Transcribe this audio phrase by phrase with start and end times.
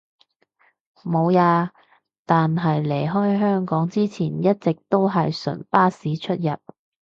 [1.03, 1.73] 無呀，
[2.25, 6.57] 但係離開香港之前一直都係純巴士出入